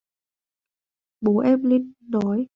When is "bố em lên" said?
1.21-1.93